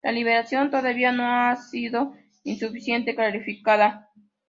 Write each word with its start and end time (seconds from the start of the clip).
La 0.03 0.11
liberación 0.11 0.71
todavía 0.71 1.11
no 1.11 1.27
ha 1.29 1.55
sido 1.57 2.15
suficientemente 2.43 3.13
clarificada. 3.13 4.09